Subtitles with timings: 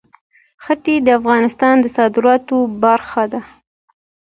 [0.63, 3.41] ښتې د افغانستان د صادراتو برخه ده.